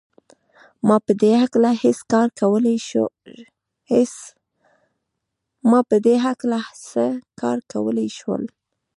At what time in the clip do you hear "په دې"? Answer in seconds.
5.87-6.15